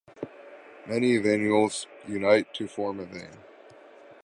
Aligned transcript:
Many 0.87 1.19
venules 1.19 1.85
unite 2.07 2.55
to 2.55 2.67
form 2.67 2.99
a 3.01 3.05
vein. 3.05 3.37